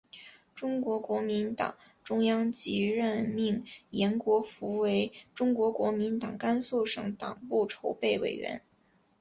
[0.55, 8.63] 中国国民党中央即任命延国符为中国国民党甘肃省党部筹备委员。